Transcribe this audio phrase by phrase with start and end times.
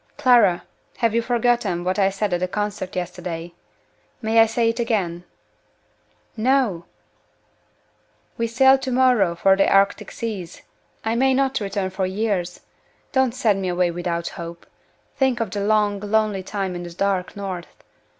[0.17, 0.63] "Clara!
[0.97, 3.53] have you forgotten what I said at the concert yesterday?
[4.19, 5.25] May I say it again?"
[6.35, 6.85] "No!"
[8.35, 10.63] "We sail to morrow for the Arctic seas.
[11.05, 12.61] I may not return for years.
[13.11, 14.65] Don't send me away without hope!
[15.17, 17.83] Think of the long, lonely time in the dark North!